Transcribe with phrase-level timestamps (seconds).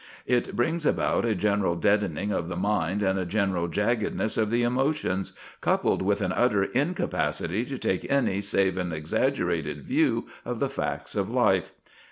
[0.25, 4.63] It brings about a general deadening of the mind and a general jaggedness of the
[4.63, 10.69] emotions, coupled with an utter incapacity to take any save an exaggerated view of the
[10.69, 11.73] facts of life.